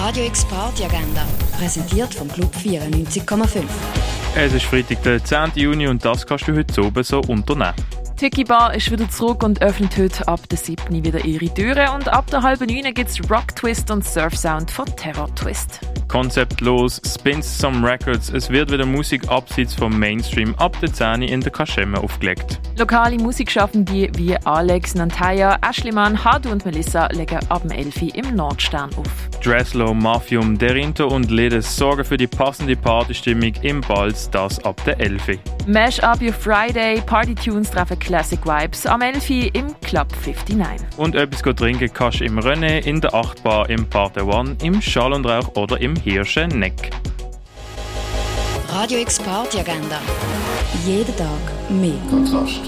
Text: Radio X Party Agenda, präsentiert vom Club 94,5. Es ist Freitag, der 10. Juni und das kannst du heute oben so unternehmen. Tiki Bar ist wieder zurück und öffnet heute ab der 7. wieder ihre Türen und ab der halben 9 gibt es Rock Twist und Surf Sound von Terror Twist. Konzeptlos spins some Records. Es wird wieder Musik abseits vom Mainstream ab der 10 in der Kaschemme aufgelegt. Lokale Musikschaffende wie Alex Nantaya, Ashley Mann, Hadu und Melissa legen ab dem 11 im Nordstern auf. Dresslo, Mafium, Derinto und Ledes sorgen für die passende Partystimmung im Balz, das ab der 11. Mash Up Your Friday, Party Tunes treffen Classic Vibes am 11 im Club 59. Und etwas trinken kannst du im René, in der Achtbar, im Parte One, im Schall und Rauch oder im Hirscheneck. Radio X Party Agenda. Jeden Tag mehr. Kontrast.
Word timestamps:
Radio 0.00 0.26
X 0.26 0.44
Party 0.44 0.84
Agenda, 0.84 1.26
präsentiert 1.58 2.14
vom 2.14 2.28
Club 2.28 2.54
94,5. 2.54 3.64
Es 4.36 4.52
ist 4.52 4.64
Freitag, 4.64 5.02
der 5.02 5.22
10. 5.22 5.50
Juni 5.56 5.88
und 5.88 6.04
das 6.04 6.24
kannst 6.24 6.46
du 6.46 6.56
heute 6.56 6.84
oben 6.84 7.02
so 7.02 7.20
unternehmen. 7.20 7.74
Tiki 8.16 8.44
Bar 8.44 8.74
ist 8.74 8.92
wieder 8.92 9.10
zurück 9.10 9.42
und 9.42 9.60
öffnet 9.60 9.96
heute 9.98 10.28
ab 10.28 10.48
der 10.48 10.58
7. 10.58 11.04
wieder 11.04 11.24
ihre 11.24 11.52
Türen 11.52 11.88
und 11.96 12.08
ab 12.08 12.28
der 12.30 12.42
halben 12.42 12.66
9 12.72 12.94
gibt 12.94 13.10
es 13.10 13.28
Rock 13.28 13.56
Twist 13.56 13.90
und 13.90 14.04
Surf 14.06 14.36
Sound 14.36 14.70
von 14.70 14.86
Terror 14.86 15.34
Twist. 15.34 15.80
Konzeptlos 16.08 17.00
spins 17.06 17.58
some 17.58 17.86
Records. 17.86 18.30
Es 18.30 18.48
wird 18.48 18.72
wieder 18.72 18.86
Musik 18.86 19.28
abseits 19.28 19.74
vom 19.74 19.98
Mainstream 19.98 20.54
ab 20.56 20.76
der 20.80 20.92
10 20.92 21.22
in 21.22 21.40
der 21.42 21.52
Kaschemme 21.52 22.00
aufgelegt. 22.00 22.58
Lokale 22.78 23.18
Musikschaffende 23.18 24.08
wie 24.16 24.36
Alex 24.44 24.94
Nantaya, 24.94 25.58
Ashley 25.62 25.92
Mann, 25.92 26.24
Hadu 26.24 26.50
und 26.50 26.64
Melissa 26.64 27.08
legen 27.12 27.38
ab 27.50 27.62
dem 27.62 27.72
11 27.72 28.14
im 28.14 28.34
Nordstern 28.34 28.90
auf. 28.96 29.28
Dresslo, 29.42 29.94
Mafium, 29.94 30.58
Derinto 30.58 31.06
und 31.06 31.30
Ledes 31.30 31.76
sorgen 31.76 32.04
für 32.04 32.16
die 32.16 32.26
passende 32.26 32.74
Partystimmung 32.74 33.52
im 33.62 33.80
Balz, 33.82 34.30
das 34.30 34.64
ab 34.64 34.82
der 34.84 34.98
11. 34.98 35.38
Mash 35.66 36.00
Up 36.00 36.22
Your 36.22 36.32
Friday, 36.32 37.00
Party 37.02 37.34
Tunes 37.34 37.70
treffen 37.70 37.98
Classic 37.98 38.42
Vibes 38.44 38.86
am 38.86 39.02
11 39.02 39.30
im 39.52 39.78
Club 39.82 40.08
59. 40.24 40.86
Und 40.96 41.14
etwas 41.14 41.42
trinken 41.54 41.90
kannst 41.92 42.20
du 42.20 42.24
im 42.24 42.38
René, 42.38 42.84
in 42.86 43.00
der 43.00 43.12
Achtbar, 43.14 43.68
im 43.68 43.86
Parte 43.86 44.26
One, 44.26 44.56
im 44.62 44.80
Schall 44.80 45.12
und 45.12 45.26
Rauch 45.26 45.54
oder 45.56 45.80
im 45.80 45.94
Hirscheneck. 46.02 46.90
Radio 48.68 48.98
X 49.00 49.18
Party 49.18 49.58
Agenda. 49.58 50.00
Jeden 50.84 51.16
Tag 51.16 51.70
mehr. 51.70 51.92
Kontrast. 52.10 52.60